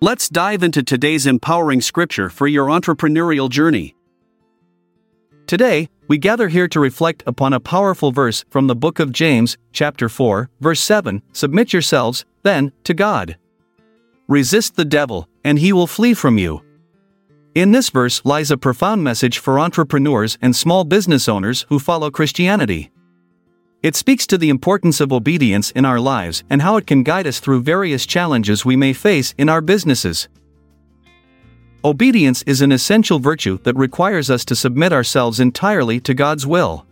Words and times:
Let's 0.00 0.28
dive 0.28 0.62
into 0.62 0.84
today's 0.84 1.26
empowering 1.26 1.80
scripture 1.80 2.28
for 2.30 2.46
your 2.46 2.68
entrepreneurial 2.68 3.50
journey. 3.50 3.96
Today, 5.48 5.88
we 6.06 6.18
gather 6.18 6.46
here 6.46 6.68
to 6.68 6.78
reflect 6.78 7.24
upon 7.26 7.52
a 7.52 7.58
powerful 7.58 8.12
verse 8.12 8.44
from 8.48 8.68
the 8.68 8.76
book 8.76 9.00
of 9.00 9.10
James, 9.10 9.58
chapter 9.72 10.08
4, 10.08 10.50
verse 10.60 10.80
7 10.80 11.20
Submit 11.32 11.72
yourselves, 11.72 12.24
then, 12.44 12.70
to 12.84 12.94
God. 12.94 13.38
Resist 14.28 14.76
the 14.76 14.84
devil, 14.84 15.28
and 15.42 15.58
he 15.58 15.72
will 15.72 15.88
flee 15.88 16.14
from 16.14 16.38
you. 16.38 16.62
In 17.56 17.72
this 17.72 17.90
verse 17.90 18.22
lies 18.24 18.52
a 18.52 18.56
profound 18.56 19.02
message 19.02 19.38
for 19.38 19.58
entrepreneurs 19.58 20.38
and 20.40 20.54
small 20.54 20.84
business 20.84 21.28
owners 21.28 21.66
who 21.70 21.80
follow 21.80 22.08
Christianity. 22.08 22.92
It 23.80 23.94
speaks 23.94 24.26
to 24.26 24.38
the 24.38 24.48
importance 24.48 25.00
of 25.00 25.12
obedience 25.12 25.70
in 25.70 25.84
our 25.84 26.00
lives 26.00 26.42
and 26.50 26.62
how 26.62 26.76
it 26.78 26.86
can 26.86 27.04
guide 27.04 27.28
us 27.28 27.38
through 27.38 27.62
various 27.62 28.06
challenges 28.06 28.64
we 28.64 28.74
may 28.74 28.92
face 28.92 29.34
in 29.38 29.48
our 29.48 29.60
businesses. 29.60 30.28
Obedience 31.84 32.42
is 32.42 32.60
an 32.60 32.72
essential 32.72 33.20
virtue 33.20 33.58
that 33.62 33.76
requires 33.76 34.30
us 34.30 34.44
to 34.46 34.56
submit 34.56 34.92
ourselves 34.92 35.38
entirely 35.38 36.00
to 36.00 36.12
God's 36.12 36.44
will. 36.44 36.86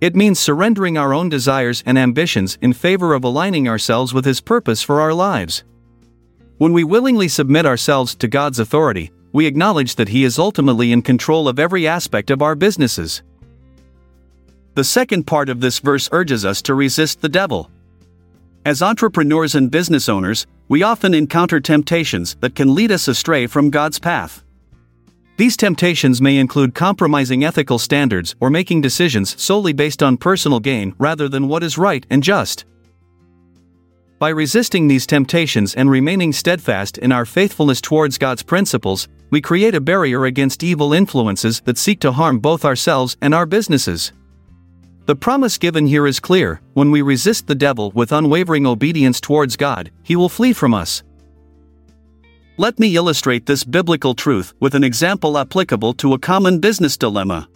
It 0.00 0.16
means 0.16 0.40
surrendering 0.40 0.98
our 0.98 1.14
own 1.14 1.28
desires 1.28 1.84
and 1.86 1.96
ambitions 1.96 2.58
in 2.60 2.72
favor 2.72 3.14
of 3.14 3.22
aligning 3.22 3.68
ourselves 3.68 4.12
with 4.12 4.24
His 4.24 4.40
purpose 4.40 4.82
for 4.82 5.00
our 5.00 5.14
lives. 5.14 5.62
When 6.58 6.72
we 6.72 6.82
willingly 6.82 7.28
submit 7.28 7.64
ourselves 7.64 8.16
to 8.16 8.26
God's 8.26 8.58
authority, 8.58 9.12
we 9.32 9.46
acknowledge 9.46 9.94
that 9.94 10.08
He 10.08 10.24
is 10.24 10.36
ultimately 10.36 10.90
in 10.90 11.02
control 11.02 11.46
of 11.46 11.60
every 11.60 11.86
aspect 11.86 12.32
of 12.32 12.42
our 12.42 12.56
businesses. 12.56 13.22
The 14.74 14.84
second 14.84 15.26
part 15.26 15.50
of 15.50 15.60
this 15.60 15.80
verse 15.80 16.08
urges 16.12 16.46
us 16.46 16.62
to 16.62 16.74
resist 16.74 17.20
the 17.20 17.28
devil. 17.28 17.70
As 18.64 18.80
entrepreneurs 18.80 19.54
and 19.54 19.70
business 19.70 20.08
owners, 20.08 20.46
we 20.68 20.82
often 20.82 21.12
encounter 21.12 21.60
temptations 21.60 22.36
that 22.40 22.54
can 22.54 22.74
lead 22.74 22.90
us 22.90 23.06
astray 23.06 23.46
from 23.46 23.68
God's 23.68 23.98
path. 23.98 24.42
These 25.36 25.58
temptations 25.58 26.22
may 26.22 26.38
include 26.38 26.74
compromising 26.74 27.44
ethical 27.44 27.78
standards 27.78 28.34
or 28.40 28.48
making 28.48 28.80
decisions 28.80 29.38
solely 29.42 29.74
based 29.74 30.02
on 30.02 30.16
personal 30.16 30.60
gain 30.60 30.94
rather 30.98 31.28
than 31.28 31.48
what 31.48 31.62
is 31.62 31.76
right 31.76 32.06
and 32.08 32.22
just. 32.22 32.64
By 34.18 34.30
resisting 34.30 34.88
these 34.88 35.06
temptations 35.06 35.74
and 35.74 35.90
remaining 35.90 36.32
steadfast 36.32 36.96
in 36.96 37.12
our 37.12 37.26
faithfulness 37.26 37.80
towards 37.82 38.16
God's 38.16 38.42
principles, 38.42 39.08
we 39.30 39.42
create 39.42 39.74
a 39.74 39.80
barrier 39.80 40.24
against 40.24 40.62
evil 40.62 40.94
influences 40.94 41.60
that 41.64 41.76
seek 41.76 42.00
to 42.00 42.12
harm 42.12 42.38
both 42.38 42.64
ourselves 42.64 43.18
and 43.20 43.34
our 43.34 43.44
businesses. 43.46 44.12
The 45.04 45.16
promise 45.16 45.58
given 45.58 45.86
here 45.86 46.06
is 46.06 46.20
clear 46.20 46.60
when 46.74 46.92
we 46.92 47.02
resist 47.02 47.48
the 47.48 47.56
devil 47.56 47.90
with 47.90 48.12
unwavering 48.12 48.66
obedience 48.66 49.20
towards 49.20 49.56
God, 49.56 49.90
he 50.04 50.14
will 50.14 50.28
flee 50.28 50.52
from 50.52 50.74
us. 50.74 51.02
Let 52.56 52.78
me 52.78 52.94
illustrate 52.94 53.46
this 53.46 53.64
biblical 53.64 54.14
truth 54.14 54.54
with 54.60 54.76
an 54.76 54.84
example 54.84 55.36
applicable 55.36 55.94
to 55.94 56.14
a 56.14 56.18
common 56.20 56.60
business 56.60 56.96
dilemma. 56.96 57.48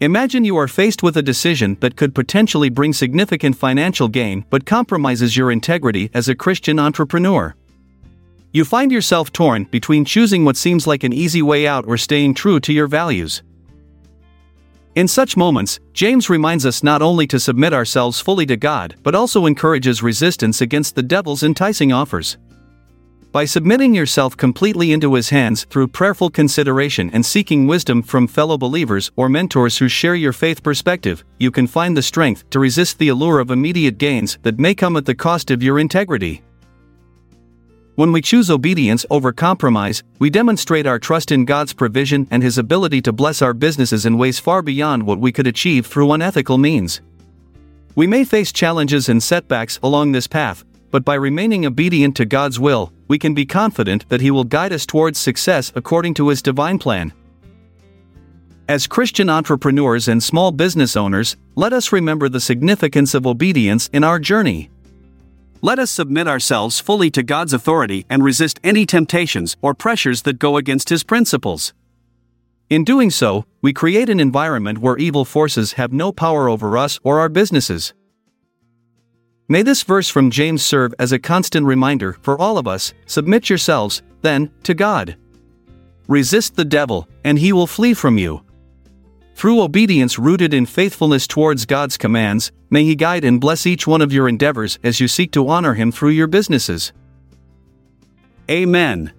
Imagine 0.00 0.44
you 0.44 0.56
are 0.56 0.68
faced 0.68 1.02
with 1.02 1.16
a 1.16 1.22
decision 1.22 1.76
that 1.80 1.96
could 1.96 2.14
potentially 2.14 2.68
bring 2.68 2.92
significant 2.92 3.56
financial 3.56 4.06
gain 4.06 4.44
but 4.50 4.64
compromises 4.64 5.36
your 5.36 5.50
integrity 5.50 6.10
as 6.14 6.28
a 6.28 6.36
Christian 6.36 6.78
entrepreneur. 6.78 7.56
You 8.52 8.64
find 8.64 8.92
yourself 8.92 9.32
torn 9.32 9.64
between 9.64 10.04
choosing 10.04 10.44
what 10.44 10.56
seems 10.56 10.86
like 10.86 11.02
an 11.02 11.12
easy 11.12 11.42
way 11.42 11.66
out 11.66 11.84
or 11.88 11.96
staying 11.96 12.34
true 12.34 12.60
to 12.60 12.72
your 12.72 12.86
values. 12.86 13.42
In 14.98 15.06
such 15.06 15.36
moments, 15.36 15.78
James 15.92 16.28
reminds 16.28 16.66
us 16.66 16.82
not 16.82 17.02
only 17.02 17.24
to 17.28 17.38
submit 17.38 17.72
ourselves 17.72 18.18
fully 18.18 18.44
to 18.46 18.56
God, 18.56 18.96
but 19.04 19.14
also 19.14 19.46
encourages 19.46 20.02
resistance 20.02 20.60
against 20.60 20.96
the 20.96 21.04
devil's 21.04 21.44
enticing 21.44 21.92
offers. 21.92 22.36
By 23.30 23.44
submitting 23.44 23.94
yourself 23.94 24.36
completely 24.36 24.90
into 24.90 25.14
his 25.14 25.28
hands 25.28 25.66
through 25.70 25.86
prayerful 25.86 26.30
consideration 26.30 27.10
and 27.12 27.24
seeking 27.24 27.68
wisdom 27.68 28.02
from 28.02 28.26
fellow 28.26 28.58
believers 28.58 29.12
or 29.14 29.28
mentors 29.28 29.78
who 29.78 29.86
share 29.86 30.16
your 30.16 30.32
faith 30.32 30.64
perspective, 30.64 31.22
you 31.38 31.52
can 31.52 31.68
find 31.68 31.96
the 31.96 32.02
strength 32.02 32.50
to 32.50 32.58
resist 32.58 32.98
the 32.98 33.10
allure 33.10 33.38
of 33.38 33.52
immediate 33.52 33.98
gains 33.98 34.36
that 34.42 34.58
may 34.58 34.74
come 34.74 34.96
at 34.96 35.06
the 35.06 35.14
cost 35.14 35.52
of 35.52 35.62
your 35.62 35.78
integrity. 35.78 36.42
When 37.98 38.12
we 38.12 38.22
choose 38.22 38.48
obedience 38.48 39.04
over 39.10 39.32
compromise, 39.32 40.04
we 40.20 40.30
demonstrate 40.30 40.86
our 40.86 41.00
trust 41.00 41.32
in 41.32 41.44
God's 41.44 41.72
provision 41.72 42.28
and 42.30 42.44
His 42.44 42.56
ability 42.56 43.02
to 43.02 43.12
bless 43.12 43.42
our 43.42 43.52
businesses 43.52 44.06
in 44.06 44.16
ways 44.16 44.38
far 44.38 44.62
beyond 44.62 45.02
what 45.02 45.18
we 45.18 45.32
could 45.32 45.48
achieve 45.48 45.84
through 45.84 46.12
unethical 46.12 46.58
means. 46.58 47.00
We 47.96 48.06
may 48.06 48.22
face 48.22 48.52
challenges 48.52 49.08
and 49.08 49.20
setbacks 49.20 49.80
along 49.82 50.12
this 50.12 50.28
path, 50.28 50.64
but 50.92 51.04
by 51.04 51.16
remaining 51.16 51.66
obedient 51.66 52.16
to 52.18 52.24
God's 52.24 52.60
will, 52.60 52.92
we 53.08 53.18
can 53.18 53.34
be 53.34 53.44
confident 53.44 54.08
that 54.10 54.20
He 54.20 54.30
will 54.30 54.44
guide 54.44 54.72
us 54.72 54.86
towards 54.86 55.18
success 55.18 55.72
according 55.74 56.14
to 56.14 56.28
His 56.28 56.40
divine 56.40 56.78
plan. 56.78 57.12
As 58.68 58.86
Christian 58.86 59.28
entrepreneurs 59.28 60.06
and 60.06 60.22
small 60.22 60.52
business 60.52 60.96
owners, 60.96 61.36
let 61.56 61.72
us 61.72 61.90
remember 61.90 62.28
the 62.28 62.38
significance 62.38 63.12
of 63.12 63.26
obedience 63.26 63.90
in 63.92 64.04
our 64.04 64.20
journey. 64.20 64.70
Let 65.60 65.80
us 65.80 65.90
submit 65.90 66.28
ourselves 66.28 66.78
fully 66.78 67.10
to 67.10 67.24
God's 67.24 67.52
authority 67.52 68.06
and 68.08 68.22
resist 68.22 68.60
any 68.62 68.86
temptations 68.86 69.56
or 69.60 69.74
pressures 69.74 70.22
that 70.22 70.38
go 70.38 70.56
against 70.56 70.88
His 70.88 71.02
principles. 71.02 71.72
In 72.70 72.84
doing 72.84 73.10
so, 73.10 73.44
we 73.60 73.72
create 73.72 74.08
an 74.08 74.20
environment 74.20 74.78
where 74.78 74.96
evil 74.98 75.24
forces 75.24 75.72
have 75.72 75.92
no 75.92 76.12
power 76.12 76.48
over 76.48 76.78
us 76.78 77.00
or 77.02 77.18
our 77.18 77.28
businesses. 77.28 77.92
May 79.48 79.62
this 79.62 79.82
verse 79.82 80.08
from 80.08 80.30
James 80.30 80.64
serve 80.64 80.94
as 80.98 81.10
a 81.10 81.18
constant 81.18 81.66
reminder 81.66 82.12
for 82.20 82.38
all 82.38 82.56
of 82.56 82.68
us 82.68 82.94
submit 83.06 83.48
yourselves, 83.48 84.02
then, 84.22 84.52
to 84.62 84.74
God. 84.74 85.16
Resist 86.06 86.54
the 86.54 86.64
devil, 86.64 87.08
and 87.24 87.38
he 87.38 87.52
will 87.52 87.66
flee 87.66 87.94
from 87.94 88.16
you. 88.16 88.42
Through 89.38 89.62
obedience 89.62 90.18
rooted 90.18 90.52
in 90.52 90.66
faithfulness 90.66 91.28
towards 91.28 91.64
God's 91.64 91.96
commands, 91.96 92.50
may 92.70 92.82
He 92.82 92.96
guide 92.96 93.22
and 93.22 93.40
bless 93.40 93.66
each 93.66 93.86
one 93.86 94.02
of 94.02 94.12
your 94.12 94.28
endeavors 94.28 94.80
as 94.82 94.98
you 94.98 95.06
seek 95.06 95.30
to 95.30 95.46
honor 95.46 95.74
Him 95.74 95.92
through 95.92 96.08
your 96.08 96.26
businesses. 96.26 96.92
Amen. 98.50 99.12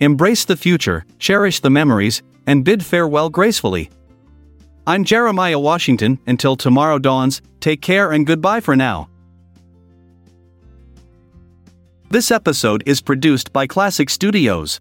Embrace 0.00 0.44
the 0.44 0.58
future, 0.58 1.06
cherish 1.18 1.60
the 1.60 1.70
memories, 1.70 2.22
and 2.46 2.62
bid 2.62 2.84
farewell 2.84 3.30
gracefully. 3.30 3.88
I'm 4.86 5.04
Jeremiah 5.04 5.58
Washington. 5.58 6.18
Until 6.26 6.56
tomorrow 6.56 6.98
dawns, 6.98 7.40
take 7.60 7.80
care 7.80 8.12
and 8.12 8.26
goodbye 8.26 8.60
for 8.60 8.76
now. 8.76 9.08
This 12.10 12.30
episode 12.30 12.82
is 12.84 13.00
produced 13.00 13.50
by 13.54 13.66
Classic 13.66 14.10
Studios. 14.10 14.78